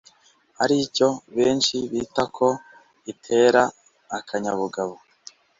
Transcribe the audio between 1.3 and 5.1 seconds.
benshi bita ko itera akanyabugabo